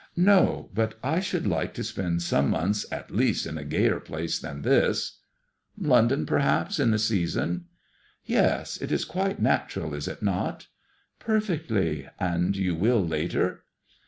[0.35, 4.39] ''No; but I should like to spend some months at least in a gayer place
[4.39, 5.19] than this.*'
[5.77, 7.51] London, perhaps, in the season?"
[8.19, 8.77] ^' Yes.
[8.81, 10.65] It is quite natural, is it not?""
[11.19, 12.07] Perfectly.
[12.19, 13.63] And you will later